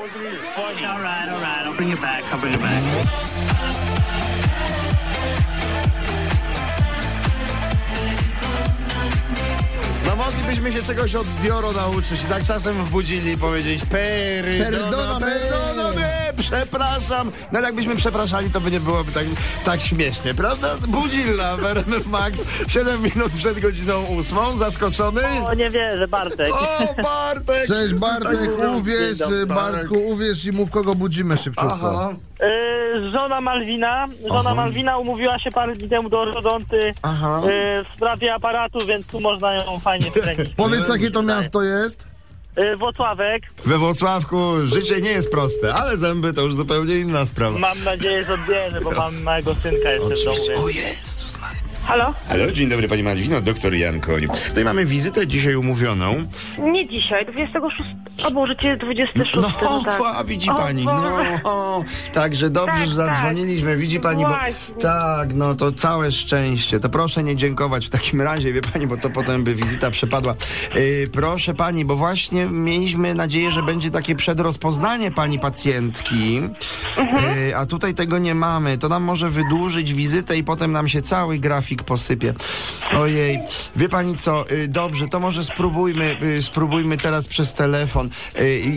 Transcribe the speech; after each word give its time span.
wasn't 0.00 0.24
even 0.24 0.38
funny. 0.38 0.84
All 0.84 1.00
right, 1.00 1.28
all 1.28 1.40
right. 1.40 1.66
I'll 1.66 1.76
bring 1.76 1.90
it 1.90 2.00
back. 2.00 2.24
I'll 2.32 2.40
bring 2.40 2.54
it 2.54 2.60
back. 2.60 2.82
No 10.06 10.16
moglibyśmy 10.16 10.72
się 10.72 10.82
czegoś 10.82 11.14
od 11.14 11.26
Dioro 11.26 11.72
nauczyć 11.72 12.22
i 12.22 12.26
tak 12.26 12.44
czasem 12.44 12.84
wbudzili 12.84 13.32
i 13.32 13.38
powiedzieć 13.38 13.82
perdona, 13.84 14.70
Perdona, 14.70 15.20
perdona, 15.20 15.92
przepraszam. 16.50 17.32
No 17.52 17.58
ale 17.58 17.68
jakbyśmy 17.68 17.96
przepraszali, 17.96 18.50
to 18.50 18.60
by 18.60 18.70
nie 18.70 18.80
byłoby 18.80 19.12
tak, 19.12 19.24
tak 19.64 19.80
śmiesznie, 19.80 20.34
prawda? 20.34 20.76
Budzilla 20.88 21.56
w 21.56 21.64
RMF 21.64 22.06
Max, 22.06 22.40
7 22.68 23.02
minut 23.02 23.32
przed 23.32 23.60
godziną 23.60 24.04
8, 24.18 24.58
zaskoczony? 24.58 25.22
O, 25.46 25.54
nie 25.54 25.70
wierzę, 25.70 26.08
Bartek. 26.08 26.52
O, 26.52 27.02
Bartek! 27.02 27.66
Cześć 27.66 27.94
Bartek, 27.94 28.56
tak 28.58 28.70
uwierz, 28.76 29.18
Bartku, 29.46 29.94
uwierz 29.94 30.44
i 30.44 30.52
mów 30.52 30.70
kogo 30.70 30.94
budzimy 30.94 31.36
szybciutko. 31.36 31.90
Aha, 31.92 32.14
Y, 32.42 33.10
żona 33.10 33.40
Malwina, 33.40 34.08
żona 34.28 34.50
Aha. 34.50 34.54
Malwina 34.54 34.98
umówiła 34.98 35.38
się 35.38 35.50
parę 35.50 35.76
dni 35.76 35.88
temu 35.88 36.08
do 36.08 36.20
ortodonty 36.20 36.92
aha. 37.02 37.40
y, 37.44 37.84
w 37.84 37.88
sprawie 37.96 38.34
aparatu, 38.34 38.86
więc 38.86 39.06
tu 39.06 39.20
można 39.20 39.54
ją 39.54 39.78
fajnie 39.78 40.10
wkręcić. 40.10 40.54
Powiedz 40.56 40.88
jakie 40.88 41.10
to 41.10 41.22
miasto 41.22 41.62
jest? 41.62 42.09
Y, 42.58 42.76
Włocławek, 42.76 43.42
We 43.64 43.78
Włocławku 43.78 44.52
życie 44.66 45.00
nie 45.00 45.10
jest 45.10 45.30
proste, 45.30 45.74
ale 45.74 45.96
zęby 45.96 46.32
to 46.32 46.42
już 46.42 46.54
zupełnie 46.54 46.94
inna 46.96 47.24
sprawa. 47.24 47.58
mam 47.58 47.84
nadzieję, 47.84 48.24
że 48.24 48.34
odbierze, 48.34 48.80
bo 48.80 48.90
mam 48.90 49.22
małego 49.22 49.54
synka 49.54 49.90
jeszcze 49.92 50.14
w 50.16 50.24
domu. 50.24 50.36
Oczywiście. 50.38 50.56
Więc... 50.56 50.60
O 50.60 50.64
Maria. 50.66 51.19
Halo? 51.84 52.14
Halo, 52.28 52.52
dzień 52.52 52.68
dobry 52.68 52.88
Pani 52.88 53.02
Malwino, 53.02 53.40
doktor 53.40 53.74
Jan 53.74 54.00
Koń. 54.00 54.26
Tutaj 54.48 54.64
mamy 54.64 54.84
wizytę 54.84 55.26
dzisiaj 55.26 55.54
umówioną. 55.56 56.14
Nie 56.58 56.88
dzisiaj, 56.88 57.26
26. 57.26 57.90
O 58.26 58.30
Boże, 58.30 58.56
cię 58.56 58.76
26. 58.76 59.34
No, 59.34 59.42
No, 59.62 59.82
tak. 59.84 60.00
a 60.16 60.24
widzi 60.24 60.50
O, 60.50 60.54
pani, 60.54 60.84
no, 60.84 60.94
Boże. 60.94 61.40
o, 61.44 61.84
także 62.12 62.50
dobrze, 62.50 62.72
Tak, 62.72 62.88
że 62.88 62.96
tak. 62.96 63.06
zadzwoniliśmy, 63.14 63.76
widzi 63.76 64.00
pani, 64.00 64.24
bo 64.24 64.34
tak, 64.80 65.34
no 65.34 65.54
to 65.54 65.72
całe 65.72 66.12
szczęście, 66.12 66.80
to 66.80 66.88
proszę 66.88 67.22
nie 67.22 67.36
dziękować 67.36 67.86
w 67.86 67.90
takim 67.90 68.20
razie, 68.22 68.52
wie 68.52 68.60
pani, 68.60 68.86
bo 68.86 68.96
to 68.96 69.10
potem 69.10 69.44
by 69.44 69.54
wizyta 69.54 69.90
przepadła. 69.90 70.34
Yy, 70.74 71.08
proszę 71.12 71.54
pani, 71.54 71.84
bo 71.84 71.96
właśnie 71.96 72.46
mieliśmy 72.46 73.14
nadzieję, 73.14 73.52
że 73.52 73.62
będzie 73.62 73.90
takie 73.90 74.14
przedrozpoznanie 74.14 75.10
pani 75.10 75.38
pacjentki, 75.38 76.40
Mhm. 76.96 77.36
yy, 77.36 77.56
a 77.56 77.66
tutaj 77.66 77.94
tego 77.94 78.18
nie 78.18 78.34
mamy, 78.34 78.78
to 78.78 78.88
nam 78.88 79.02
może 79.02 79.30
wydłużyć 79.30 79.94
wizytę 79.94 80.36
i 80.36 80.44
potem 80.44 80.72
nam 80.72 80.88
się 80.88 81.02
cały 81.02 81.38
grafik 81.38 81.82
posypie. 81.82 82.34
Ojej, 82.92 83.38
wie 83.76 83.88
pani 83.88 84.16
co, 84.16 84.44
yy, 84.50 84.68
dobrze, 84.68 85.08
to 85.08 85.20
może 85.20 85.44
spróbujmy, 85.44 86.16
yy, 86.20 86.42
spróbujmy 86.42 86.96
teraz 86.96 87.28
przez 87.28 87.54
telefon. 87.54 88.10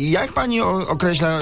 Jak 0.00 0.32
pani 0.32 0.60
określa, 0.60 1.38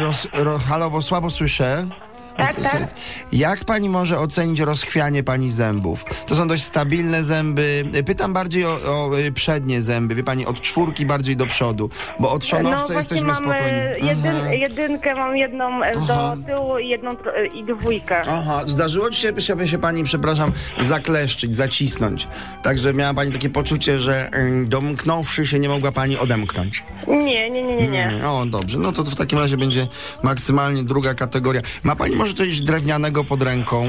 roz, 0.00 0.28
ro, 0.32 0.58
halo, 0.58 0.90
bo 0.90 1.02
słabo 1.02 1.30
słyszę? 1.30 1.88
Tak, 2.36 2.56
tak. 2.62 2.94
Jak 3.32 3.64
pani 3.64 3.88
może 3.88 4.18
ocenić 4.18 4.60
rozchwianie 4.60 5.22
pani 5.22 5.50
zębów? 5.50 6.04
To 6.26 6.36
są 6.36 6.48
dość 6.48 6.64
stabilne 6.64 7.24
zęby. 7.24 7.84
Pytam 8.06 8.32
bardziej 8.32 8.64
o, 8.64 8.68
o 8.86 9.18
y, 9.18 9.32
przednie 9.32 9.82
zęby, 9.82 10.14
wie 10.14 10.22
pani, 10.24 10.46
od 10.46 10.60
czwórki 10.60 11.06
bardziej 11.06 11.36
do 11.36 11.46
przodu, 11.46 11.90
bo 12.20 12.30
od 12.32 12.42
No 12.42 12.48
szonowca 12.48 12.78
właśnie 12.78 12.96
jesteśmy 12.96 13.26
mam 13.26 13.36
spokojni. 13.36 14.06
jedyn, 14.08 14.52
jedynkę, 14.52 15.14
mam 15.14 15.36
jedną 15.36 15.82
e, 15.84 15.92
Aha. 15.96 16.36
do 16.36 16.46
tyłu 16.56 16.78
i 16.78 16.88
jedną 16.88 17.10
e, 17.10 17.46
i 17.46 17.64
dwójkę. 17.64 18.20
Aha, 18.28 18.62
zdarzyło 18.66 19.10
ci 19.10 19.20
się, 19.20 19.40
się, 19.40 19.68
się 19.68 19.78
pani, 19.78 20.04
przepraszam, 20.04 20.52
zakleszczyć, 20.80 21.54
zacisnąć. 21.54 22.28
Także 22.62 22.94
miała 22.94 23.14
pani 23.14 23.32
takie 23.32 23.50
poczucie, 23.50 23.98
że 24.00 24.30
y, 24.62 24.66
domknąwszy 24.66 25.46
się 25.46 25.58
nie 25.58 25.68
mogła 25.68 25.92
pani 25.92 26.18
odemknąć. 26.18 26.84
Nie, 27.08 27.50
nie, 27.50 27.62
nie. 27.80 28.28
O, 28.28 28.46
dobrze. 28.46 28.78
No 28.78 28.92
to 28.92 29.04
w 29.04 29.14
takim 29.14 29.38
razie 29.38 29.56
będzie 29.56 29.86
maksymalnie 30.22 30.82
druga 30.84 31.14
kategoria. 31.14 31.60
Ma 31.82 31.96
pani 31.96 32.16
może 32.16 32.34
coś 32.34 32.60
drewnianego 32.60 33.24
pod 33.24 33.42
ręką? 33.42 33.88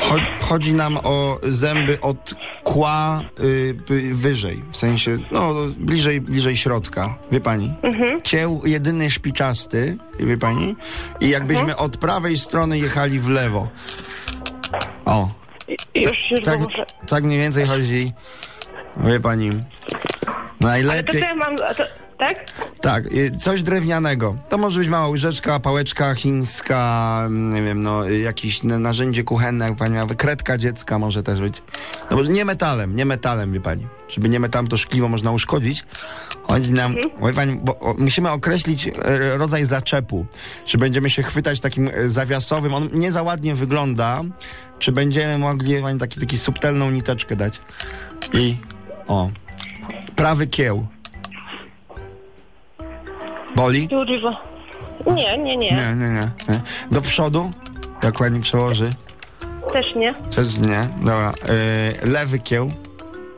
Chodzi, 0.00 0.26
chodzi 0.40 0.74
nam 0.74 0.96
o 0.96 1.38
zęby 1.48 2.00
od 2.00 2.34
kła 2.64 3.20
y, 3.40 3.76
y, 3.90 4.14
wyżej, 4.14 4.62
w 4.72 4.76
sensie, 4.76 5.18
no, 5.32 5.54
bliżej, 5.78 6.20
bliżej 6.20 6.56
środka, 6.56 7.14
wie 7.32 7.40
pani? 7.40 7.74
Kieł 8.22 8.62
jedyny 8.64 9.10
szpiczasty, 9.10 9.96
wie 10.20 10.36
pani? 10.36 10.76
I 11.20 11.28
jakbyśmy 11.28 11.76
od 11.76 11.96
prawej 11.96 12.38
strony 12.38 12.78
jechali 12.78 13.20
w 13.20 13.28
lewo. 13.28 13.68
O, 15.04 15.28
I- 15.94 16.02
Już, 16.02 16.30
już 16.30 16.40
tak, 16.40 16.58
tak 17.08 17.24
mniej 17.24 17.38
więcej 17.38 17.66
chodzi, 17.66 18.12
wie 18.96 19.20
pani. 19.20 19.50
To 20.60 20.66
Najlepiej... 20.66 21.20
co 21.20 21.26
ja 21.26 21.34
mam, 21.34 21.56
to, 21.56 21.64
tak? 22.18 22.44
Tak, 22.80 23.04
coś 23.40 23.62
drewnianego. 23.62 24.36
To 24.48 24.58
może 24.58 24.80
być 24.80 24.88
mała 24.88 25.08
łyżeczka, 25.08 25.60
pałeczka 25.60 26.14
chińska, 26.14 27.26
nie 27.30 27.62
wiem, 27.62 27.82
no, 27.82 28.08
jakieś 28.08 28.62
na- 28.62 28.78
narzędzie 28.78 29.24
kuchenne, 29.24 29.64
jak 29.64 29.76
pani 29.76 29.94
ma, 29.94 30.06
kredka 30.06 30.58
dziecka 30.58 30.98
może 30.98 31.22
też 31.22 31.40
być. 31.40 31.62
No 32.10 32.16
może 32.16 32.32
nie 32.32 32.44
metalem, 32.44 32.96
nie 32.96 33.04
metalem, 33.04 33.52
wie 33.52 33.60
pani. 33.60 33.86
Żeby 34.08 34.28
nie 34.28 34.40
metalem, 34.40 34.68
to 34.68 34.76
szkliwo 34.76 35.08
można 35.08 35.30
uszkodzić. 35.30 35.84
Chodzi 36.42 36.72
nam, 36.72 36.94
wie 37.26 37.32
pani, 37.32 37.60
bo 37.62 37.78
o, 37.78 37.94
musimy 37.98 38.30
określić 38.30 38.86
e, 38.86 38.92
rodzaj 39.36 39.66
zaczepu. 39.66 40.26
Czy 40.64 40.78
będziemy 40.78 41.10
się 41.10 41.22
chwytać 41.22 41.60
takim 41.60 41.90
e, 41.94 42.08
zawiasowym, 42.08 42.74
on 42.74 42.88
nie 42.92 43.12
za 43.12 43.22
ładnie 43.22 43.54
wygląda, 43.54 44.22
czy 44.78 44.92
będziemy 44.92 45.38
mogli, 45.38 45.82
pani, 45.82 45.98
taki, 45.98 46.20
taki 46.20 46.38
subtelną 46.38 46.90
niteczkę 46.90 47.36
dać. 47.36 47.60
I, 48.32 48.56
o, 49.08 49.30
prawy 50.16 50.46
kieł. 50.46 50.86
Boli? 53.56 53.88
Dużo. 53.88 54.36
Nie, 55.14 55.38
nie, 55.38 55.56
nie, 55.56 55.70
Nie, 55.70 55.96
nie, 55.96 56.06
nie. 56.08 56.30
nie. 56.48 56.60
Do 56.90 57.02
przodu? 57.02 57.50
Jak 58.02 58.18
pani 58.18 58.40
przełoży? 58.40 58.90
Też 59.72 59.94
nie, 59.94 60.14
Też 60.14 60.58
nie. 60.58 60.88
Dobra. 60.98 61.32
Yy, 62.02 62.10
lewy 62.12 62.38
kieł. 62.38 62.68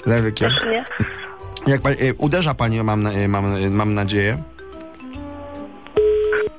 Lewy 0.07 0.33
kieł. 0.33 0.51
też 0.51 0.63
nie. 0.71 0.85
Jak 1.67 1.81
pani, 1.81 1.97
yy, 2.01 2.15
uderza 2.19 2.55
pani, 2.55 2.83
mam, 2.83 3.03
na- 3.03 3.13
yy, 3.13 3.29
mam, 3.29 3.71
mam 3.71 3.95
nadzieję. 3.95 4.43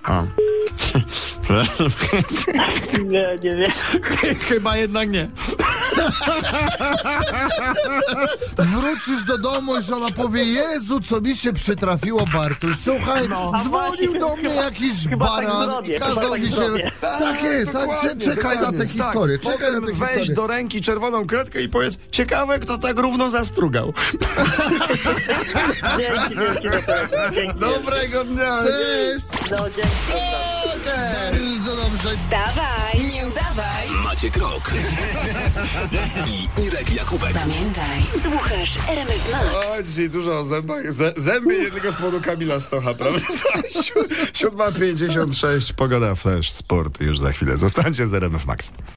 O. 0.08 0.24
Nie, 3.04 3.38
nie 3.44 3.56
wiem. 3.56 3.72
Chyba 4.40 4.78
jednak 4.78 5.10
nie. 5.10 5.28
Wrócisz 8.58 9.24
do 9.24 9.38
domu 9.38 9.78
i 9.78 9.84
żona 9.84 10.12
powie, 10.12 10.44
Jezu, 10.44 11.00
co 11.00 11.22
mi 11.22 11.36
się 11.36 11.54
przytrafiło, 11.54 12.26
Bartuś. 12.34 12.76
Słuchaj, 12.84 13.30
dzwonił 13.64 14.20
do 14.20 14.36
mnie 14.36 14.56
jakiś 14.56 15.08
chyba 15.10 15.26
tak 15.36 15.46
baran 15.46 15.66
zrobię, 15.72 15.96
i 15.98 16.00
kazał 16.00 16.32
tak 16.32 16.42
mi 16.42 16.50
się... 16.50 16.56
zrobię. 16.56 16.92
Tak 17.02 17.44
jest, 17.44 17.72
tak, 17.72 17.90
cze- 18.02 18.16
czekaj 18.16 18.60
na 18.60 18.72
te 18.74 18.88
historie, 18.88 19.40
tak. 19.40 19.54
czekaj 19.54 19.72
na 19.74 19.80
weź 19.80 19.94
historie. 20.10 20.36
do 20.36 20.48
ręki 20.48 20.82
czerwoną 20.82 21.28
kredkę 21.28 21.62
i 21.62 21.70
powiedz, 21.70 21.98
ciekawe 22.12 22.60
kto 22.60 22.78
tak 22.78 23.00
równo 23.00 23.30
zastrugał. 23.32 23.94
Dzięki, 25.98 26.36
dzięki, 26.36 26.62
dzięki. 26.62 27.36
dzięki. 27.36 27.60
Dobrego 27.60 28.24
dnia. 28.24 28.64
Cześć! 28.64 29.52
No, 29.52 29.58
dzięki. 29.58 29.92
Bardzo 30.86 31.76
dobrze. 31.76 32.10
Wstawaj, 32.24 33.06
nie 33.14 33.28
udawaj. 33.28 33.91
Maciek 34.22 34.38
Rok 34.38 34.72
i 36.28 36.62
Irek 36.62 36.92
Jakubek. 36.96 37.34
Pamiętaj, 37.34 38.04
słuchasz 38.24 38.78
RMF 38.90 39.32
Max. 39.32 39.46
O, 39.80 39.84
dzisiaj 39.84 40.10
dużo 40.10 40.40
o 40.40 40.44
zębach. 40.44 40.94
Z- 40.94 41.18
zęby 41.18 41.56
jednego 41.56 41.92
z 41.92 41.96
powodu 41.96 42.22
Kamila 42.22 42.60
Stocha, 42.60 42.94
prawda? 42.94 43.20
Si- 43.70 43.94
7.56, 44.48 45.74
pogoda, 45.74 46.16
flash, 46.16 46.52
sport 46.52 47.02
już 47.02 47.20
za 47.20 47.32
chwilę. 47.32 47.58
Zostańcie 47.58 48.08
z 48.08 48.14
RMF 48.14 48.46
Max. 48.46 48.72